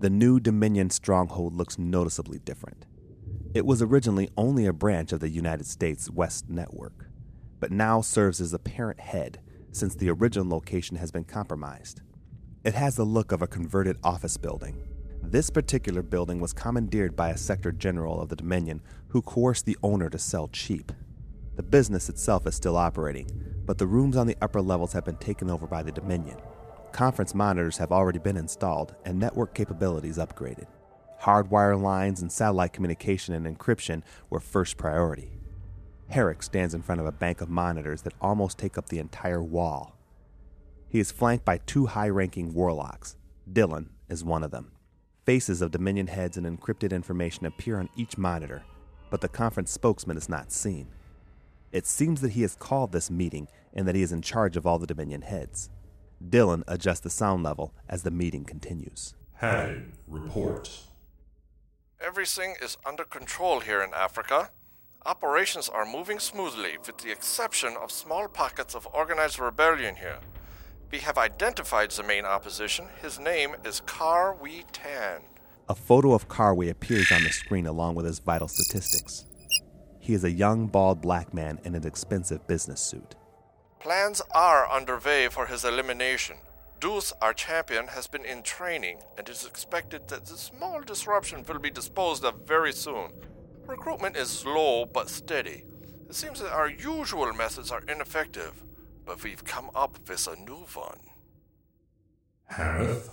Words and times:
The 0.00 0.08
new 0.08 0.40
Dominion 0.40 0.88
stronghold 0.88 1.52
looks 1.52 1.78
noticeably 1.78 2.38
different. 2.38 2.86
It 3.52 3.66
was 3.66 3.82
originally 3.82 4.30
only 4.34 4.64
a 4.64 4.72
branch 4.72 5.12
of 5.12 5.20
the 5.20 5.28
United 5.28 5.66
States 5.66 6.08
West 6.08 6.48
Network, 6.48 7.10
but 7.58 7.70
now 7.70 8.00
serves 8.00 8.40
as 8.40 8.50
the 8.50 8.58
parent 8.58 8.98
head 8.98 9.42
since 9.72 9.94
the 9.94 10.08
original 10.08 10.48
location 10.48 10.96
has 10.96 11.10
been 11.10 11.24
compromised. 11.24 12.00
It 12.64 12.72
has 12.72 12.96
the 12.96 13.04
look 13.04 13.30
of 13.30 13.42
a 13.42 13.46
converted 13.46 13.98
office 14.02 14.38
building. 14.38 14.82
This 15.22 15.50
particular 15.50 16.00
building 16.00 16.40
was 16.40 16.54
commandeered 16.54 17.14
by 17.14 17.28
a 17.28 17.36
sector 17.36 17.70
general 17.70 18.22
of 18.22 18.30
the 18.30 18.36
Dominion 18.36 18.80
who 19.08 19.20
coerced 19.20 19.66
the 19.66 19.76
owner 19.82 20.08
to 20.08 20.18
sell 20.18 20.48
cheap. 20.48 20.92
The 21.56 21.62
business 21.62 22.08
itself 22.08 22.46
is 22.46 22.54
still 22.54 22.78
operating, 22.78 23.26
but 23.66 23.76
the 23.76 23.86
rooms 23.86 24.16
on 24.16 24.26
the 24.26 24.38
upper 24.40 24.62
levels 24.62 24.94
have 24.94 25.04
been 25.04 25.18
taken 25.18 25.50
over 25.50 25.66
by 25.66 25.82
the 25.82 25.92
Dominion. 25.92 26.38
Conference 26.92 27.34
monitors 27.34 27.78
have 27.78 27.92
already 27.92 28.18
been 28.18 28.36
installed 28.36 28.94
and 29.04 29.18
network 29.18 29.54
capabilities 29.54 30.18
upgraded. 30.18 30.66
Hardwire 31.22 31.80
lines 31.80 32.20
and 32.20 32.32
satellite 32.32 32.72
communication 32.72 33.34
and 33.34 33.46
encryption 33.46 34.02
were 34.28 34.40
first 34.40 34.76
priority. 34.76 35.32
Herrick 36.08 36.42
stands 36.42 36.74
in 36.74 36.82
front 36.82 37.00
of 37.00 37.06
a 37.06 37.12
bank 37.12 37.40
of 37.40 37.48
monitors 37.48 38.02
that 38.02 38.14
almost 38.20 38.58
take 38.58 38.76
up 38.76 38.88
the 38.88 38.98
entire 38.98 39.42
wall. 39.42 39.96
He 40.88 40.98
is 40.98 41.12
flanked 41.12 41.44
by 41.44 41.58
two 41.58 41.86
high 41.86 42.08
ranking 42.08 42.52
warlocks. 42.52 43.16
Dylan 43.50 43.90
is 44.08 44.24
one 44.24 44.42
of 44.42 44.50
them. 44.50 44.72
Faces 45.24 45.62
of 45.62 45.70
Dominion 45.70 46.08
heads 46.08 46.36
and 46.36 46.46
encrypted 46.46 46.90
information 46.92 47.46
appear 47.46 47.78
on 47.78 47.88
each 47.96 48.18
monitor, 48.18 48.64
but 49.10 49.20
the 49.20 49.28
conference 49.28 49.70
spokesman 49.70 50.16
is 50.16 50.28
not 50.28 50.50
seen. 50.50 50.88
It 51.70 51.86
seems 51.86 52.20
that 52.22 52.32
he 52.32 52.42
has 52.42 52.56
called 52.56 52.90
this 52.90 53.10
meeting 53.10 53.46
and 53.72 53.86
that 53.86 53.94
he 53.94 54.02
is 54.02 54.10
in 54.10 54.22
charge 54.22 54.56
of 54.56 54.66
all 54.66 54.80
the 54.80 54.88
Dominion 54.88 55.22
heads. 55.22 55.70
Dylan 56.22 56.62
adjusts 56.68 57.00
the 57.00 57.10
sound 57.10 57.42
level 57.42 57.74
as 57.88 58.02
the 58.02 58.10
meeting 58.10 58.44
continues. 58.44 59.14
Having 59.34 59.92
report. 60.06 60.70
Everything 62.00 62.56
is 62.62 62.76
under 62.86 63.04
control 63.04 63.60
here 63.60 63.82
in 63.82 63.92
Africa. 63.94 64.50
Operations 65.06 65.68
are 65.68 65.86
moving 65.86 66.18
smoothly, 66.18 66.76
with 66.86 66.98
the 66.98 67.10
exception 67.10 67.74
of 67.82 67.90
small 67.90 68.28
pockets 68.28 68.74
of 68.74 68.86
organized 68.92 69.38
rebellion 69.38 69.96
here. 69.96 70.18
We 70.90 70.98
have 70.98 71.16
identified 71.16 71.90
the 71.92 72.02
main 72.02 72.24
opposition. 72.24 72.88
His 73.00 73.18
name 73.18 73.54
is 73.64 73.80
Karwi 73.86 74.64
Tan. 74.72 75.22
A 75.68 75.74
photo 75.74 76.12
of 76.12 76.28
Karwi 76.28 76.68
appears 76.68 77.10
on 77.12 77.22
the 77.22 77.30
screen 77.30 77.66
along 77.66 77.94
with 77.94 78.04
his 78.04 78.18
vital 78.18 78.48
statistics. 78.48 79.24
He 80.00 80.14
is 80.14 80.24
a 80.24 80.30
young, 80.30 80.66
bald 80.66 81.00
black 81.00 81.32
man 81.32 81.60
in 81.64 81.74
an 81.74 81.86
expensive 81.86 82.46
business 82.46 82.80
suit. 82.80 83.14
Plans 83.80 84.20
are 84.32 84.70
underway 84.70 85.28
for 85.28 85.46
his 85.46 85.64
elimination. 85.64 86.36
Deuce, 86.80 87.14
our 87.22 87.32
champion, 87.32 87.86
has 87.88 88.06
been 88.06 88.26
in 88.26 88.42
training, 88.42 88.98
and 89.16 89.26
it 89.26 89.32
is 89.32 89.46
expected 89.46 90.06
that 90.08 90.26
the 90.26 90.36
small 90.36 90.82
disruption 90.82 91.42
will 91.48 91.58
be 91.58 91.70
disposed 91.70 92.22
of 92.22 92.46
very 92.46 92.74
soon. 92.74 93.10
Recruitment 93.66 94.18
is 94.18 94.28
slow 94.28 94.84
but 94.84 95.08
steady. 95.08 95.64
It 96.10 96.14
seems 96.14 96.40
that 96.40 96.52
our 96.52 96.68
usual 96.68 97.32
methods 97.32 97.70
are 97.70 97.82
ineffective, 97.88 98.62
but 99.06 99.24
we've 99.24 99.44
come 99.44 99.70
up 99.74 99.98
with 100.06 100.26
a 100.26 100.36
new 100.36 100.66
one. 100.74 101.00
Harith. 102.48 103.10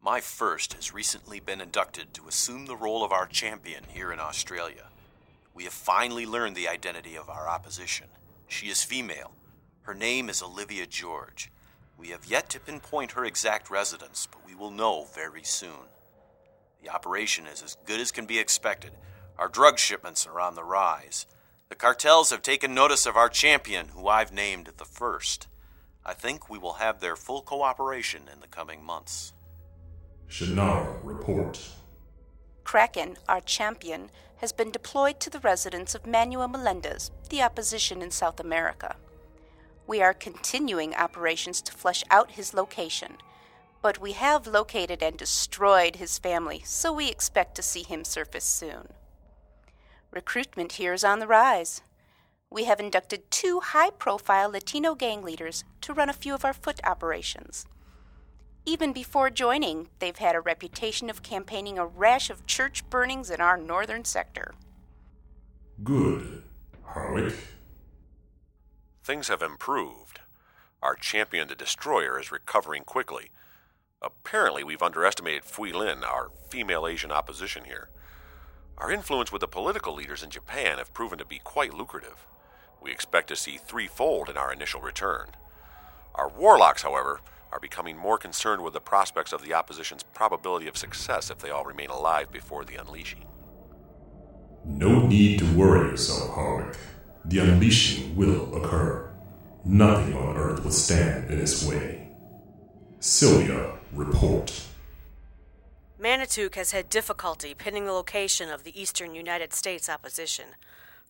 My 0.00 0.20
first 0.20 0.72
has 0.72 0.94
recently 0.94 1.38
been 1.38 1.60
inducted 1.60 2.14
to 2.14 2.28
assume 2.28 2.64
the 2.64 2.76
role 2.76 3.04
of 3.04 3.12
our 3.12 3.26
champion 3.26 3.84
here 3.88 4.10
in 4.10 4.20
Australia. 4.20 4.86
We 5.52 5.64
have 5.64 5.74
finally 5.74 6.24
learned 6.24 6.56
the 6.56 6.68
identity 6.68 7.14
of 7.14 7.28
our 7.28 7.46
opposition. 7.46 8.06
She 8.48 8.66
is 8.66 8.82
female. 8.82 9.32
Her 9.82 9.94
name 9.94 10.28
is 10.28 10.42
Olivia 10.42 10.86
George. 10.86 11.52
We 11.96 12.08
have 12.08 12.26
yet 12.26 12.48
to 12.50 12.60
pinpoint 12.60 13.12
her 13.12 13.24
exact 13.24 13.70
residence, 13.70 14.26
but 14.30 14.44
we 14.46 14.54
will 14.54 14.70
know 14.70 15.06
very 15.14 15.42
soon. 15.44 15.88
The 16.82 16.90
operation 16.90 17.46
is 17.46 17.62
as 17.62 17.76
good 17.86 18.00
as 18.00 18.12
can 18.12 18.26
be 18.26 18.38
expected. 18.38 18.92
Our 19.38 19.48
drug 19.48 19.78
shipments 19.78 20.26
are 20.26 20.40
on 20.40 20.54
the 20.54 20.64
rise. 20.64 21.26
The 21.68 21.74
cartels 21.74 22.30
have 22.30 22.42
taken 22.42 22.72
notice 22.72 23.04
of 23.04 23.16
our 23.16 23.28
champion, 23.28 23.88
who 23.88 24.08
I've 24.08 24.32
named 24.32 24.70
the 24.76 24.84
First. 24.84 25.48
I 26.04 26.14
think 26.14 26.48
we 26.48 26.58
will 26.58 26.74
have 26.74 27.00
their 27.00 27.16
full 27.16 27.42
cooperation 27.42 28.22
in 28.32 28.40
the 28.40 28.46
coming 28.46 28.82
months. 28.82 29.32
Shannara 30.30 30.98
report. 31.02 31.60
Kraken, 32.68 33.16
our 33.26 33.40
champion, 33.40 34.10
has 34.42 34.52
been 34.52 34.70
deployed 34.70 35.20
to 35.20 35.30
the 35.30 35.40
residence 35.40 35.94
of 35.94 36.06
Manuel 36.06 36.48
Melendez, 36.48 37.10
the 37.30 37.40
opposition 37.40 38.02
in 38.02 38.10
South 38.10 38.38
America. 38.38 38.96
We 39.86 40.02
are 40.02 40.12
continuing 40.12 40.94
operations 40.94 41.62
to 41.62 41.72
flesh 41.72 42.04
out 42.10 42.32
his 42.32 42.52
location, 42.52 43.16
but 43.80 44.02
we 44.02 44.12
have 44.12 44.46
located 44.46 45.02
and 45.02 45.16
destroyed 45.16 45.96
his 45.96 46.18
family, 46.18 46.60
so 46.62 46.92
we 46.92 47.08
expect 47.08 47.54
to 47.54 47.62
see 47.62 47.84
him 47.84 48.04
surface 48.04 48.44
soon. 48.44 48.88
Recruitment 50.10 50.72
here 50.72 50.92
is 50.92 51.04
on 51.04 51.20
the 51.20 51.26
rise. 51.26 51.80
We 52.50 52.64
have 52.64 52.80
inducted 52.80 53.30
two 53.30 53.60
high 53.60 53.92
profile 53.92 54.50
Latino 54.50 54.94
gang 54.94 55.22
leaders 55.22 55.64
to 55.80 55.94
run 55.94 56.10
a 56.10 56.12
few 56.12 56.34
of 56.34 56.44
our 56.44 56.52
foot 56.52 56.80
operations. 56.84 57.64
Even 58.66 58.92
before 58.92 59.30
joining, 59.30 59.88
they've 59.98 60.18
had 60.18 60.34
a 60.34 60.40
reputation 60.40 61.08
of 61.08 61.22
campaigning 61.22 61.78
a 61.78 61.86
rash 61.86 62.30
of 62.30 62.46
church 62.46 62.88
burnings 62.90 63.30
in 63.30 63.40
our 63.40 63.56
northern 63.56 64.04
sector. 64.04 64.54
Good. 65.82 66.42
Harwick. 66.86 67.36
Things 69.02 69.28
have 69.28 69.42
improved. 69.42 70.20
Our 70.82 70.94
champion, 70.94 71.48
the 71.48 71.54
Destroyer, 71.54 72.20
is 72.20 72.30
recovering 72.30 72.84
quickly. 72.84 73.30
Apparently, 74.02 74.62
we've 74.62 74.82
underestimated 74.82 75.44
Fui 75.44 75.72
Lin, 75.72 76.04
our 76.04 76.30
female 76.48 76.86
Asian 76.86 77.10
opposition 77.10 77.64
here. 77.64 77.88
Our 78.76 78.92
influence 78.92 79.32
with 79.32 79.40
the 79.40 79.48
political 79.48 79.94
leaders 79.94 80.22
in 80.22 80.30
Japan 80.30 80.78
have 80.78 80.94
proven 80.94 81.18
to 81.18 81.24
be 81.24 81.40
quite 81.42 81.74
lucrative. 81.74 82.26
We 82.80 82.92
expect 82.92 83.28
to 83.28 83.36
see 83.36 83.56
threefold 83.58 84.28
in 84.28 84.36
our 84.36 84.52
initial 84.52 84.80
return. 84.80 85.30
Our 86.14 86.28
warlocks, 86.28 86.82
however, 86.82 87.20
are 87.52 87.60
becoming 87.60 87.96
more 87.96 88.18
concerned 88.18 88.62
with 88.62 88.74
the 88.74 88.80
prospects 88.80 89.32
of 89.32 89.42
the 89.42 89.54
opposition's 89.54 90.02
probability 90.02 90.68
of 90.68 90.76
success 90.76 91.30
if 91.30 91.38
they 91.38 91.50
all 91.50 91.64
remain 91.64 91.90
alive 91.90 92.30
before 92.30 92.64
the 92.64 92.76
unleashing. 92.76 93.24
No 94.64 95.06
need 95.06 95.38
to 95.38 95.56
worry 95.56 95.90
yourself, 95.90 96.30
Harwick. 96.30 96.76
The 97.24 97.38
unleashing 97.38 98.16
will 98.16 98.54
occur. 98.54 99.10
Nothing 99.64 100.14
on 100.14 100.36
Earth 100.36 100.62
will 100.62 100.70
stand 100.70 101.30
in 101.30 101.40
its 101.40 101.64
way. 101.64 102.08
Sylvia, 103.00 103.78
report. 103.92 104.64
Manitouk 106.00 106.54
has 106.54 106.72
had 106.72 106.88
difficulty 106.88 107.54
pinning 107.54 107.86
the 107.86 107.92
location 107.92 108.50
of 108.50 108.62
the 108.62 108.80
eastern 108.80 109.14
United 109.14 109.52
States 109.52 109.88
opposition. 109.88 110.46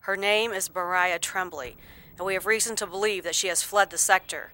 Her 0.01 0.17
name 0.17 0.53
is 0.53 0.75
Mariah 0.75 1.19
Tremblay, 1.19 1.77
and 2.17 2.27
we 2.27 2.35
have 2.35 2.47
reason 2.47 2.77
to 2.77 2.87
believe 2.87 3.25
that 3.25 3.35
she 3.35 3.49
has 3.49 3.63
fled 3.63 3.91
the 3.91 3.99
sector. 3.99 4.53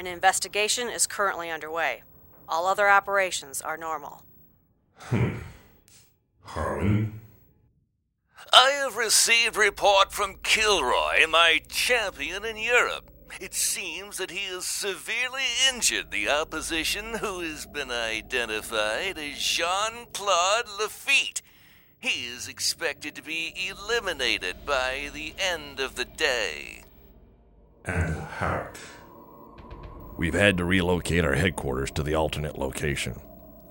An 0.00 0.06
investigation 0.06 0.88
is 0.88 1.06
currently 1.06 1.50
underway. 1.50 2.04
All 2.48 2.66
other 2.66 2.88
operations 2.88 3.60
are 3.60 3.76
normal. 3.76 4.22
Hmm. 4.96 5.40
Harlan, 6.40 7.20
I 8.50 8.70
have 8.82 8.96
received 8.96 9.56
report 9.56 10.10
from 10.10 10.38
Kilroy, 10.42 11.26
my 11.28 11.60
champion 11.68 12.46
in 12.46 12.56
Europe. 12.56 13.10
It 13.38 13.52
seems 13.52 14.16
that 14.16 14.30
he 14.30 14.50
has 14.50 14.64
severely 14.64 15.42
injured 15.68 16.10
the 16.10 16.30
opposition, 16.30 17.16
who 17.18 17.40
has 17.40 17.66
been 17.66 17.90
identified 17.90 19.18
as 19.18 19.38
Jean 19.38 20.06
Claude 20.14 20.64
Lafitte. 20.80 21.42
He 21.98 22.24
is 22.24 22.48
expected 22.48 23.14
to 23.16 23.22
be 23.22 23.52
eliminated 23.68 24.64
by 24.64 25.10
the 25.12 25.34
end 25.38 25.78
of 25.78 25.96
the 25.96 26.06
day. 26.06 26.84
and 27.84 28.14
Herrick. 28.16 28.78
We've 30.20 30.34
had 30.34 30.58
to 30.58 30.66
relocate 30.66 31.24
our 31.24 31.36
headquarters 31.36 31.90
to 31.92 32.02
the 32.02 32.14
alternate 32.14 32.58
location. 32.58 33.22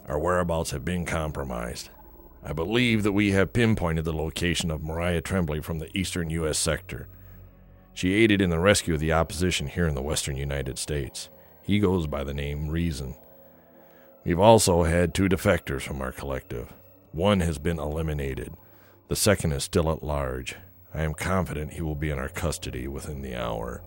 Our 0.08 0.18
whereabouts 0.18 0.72
have 0.72 0.84
been 0.84 1.06
compromised. 1.06 1.92
I 2.44 2.54
believe 2.54 3.04
that 3.04 3.12
we 3.12 3.34
have 3.34 3.54
pinpointed 3.54 4.04
the 4.04 4.14
location 4.14 4.72
of 4.72 4.82
Mariah 4.82 5.22
Tremblay 5.22 5.60
from 5.60 5.78
the 5.78 5.96
eastern 5.96 6.32
U.S. 6.32 6.58
sector. 6.58 7.08
She 7.94 8.16
aided 8.16 8.42
in 8.42 8.50
the 8.50 8.58
rescue 8.58 8.96
of 8.96 9.00
the 9.00 9.14
opposition 9.14 9.68
here 9.68 9.88
in 9.88 9.94
the 9.94 10.02
western 10.02 10.38
United 10.38 10.80
States. 10.80 11.30
He 11.62 11.78
goes 11.78 12.08
by 12.08 12.24
the 12.24 12.34
name 12.34 12.70
Rezin. 12.70 13.14
We've 14.26 14.40
also 14.40 14.86
had 14.86 15.14
two 15.14 15.30
defectors 15.30 15.84
from 15.84 16.02
our 16.02 16.12
collective. 16.12 16.74
One 17.12 17.42
has 17.42 17.60
been 17.60 17.78
eliminated, 17.78 18.56
the 19.08 19.16
second 19.16 19.52
is 19.52 19.66
still 19.66 19.92
at 19.92 20.02
large. 20.02 20.56
I 20.96 21.04
am 21.04 21.14
confident 21.14 21.74
he 21.74 21.84
will 21.84 21.94
be 21.94 22.10
in 22.10 22.18
our 22.18 22.28
custody 22.28 22.88
within 22.88 23.22
the 23.22 23.36
hour. 23.36 23.84